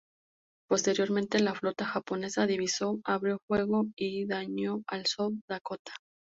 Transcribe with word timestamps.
Posteriormente, 0.67 1.39
la 1.39 1.53
flota 1.53 1.85
japonesa 1.85 2.47
divisó, 2.47 2.99
abrió 3.05 3.37
fuego 3.47 3.85
y 3.95 4.25
dañó 4.25 4.81
al 4.87 5.05
"South 5.05 5.35
Dakota". 5.47 5.93